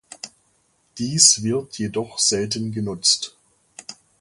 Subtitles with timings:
[0.97, 3.37] Dies wird jedoch selten genutzt.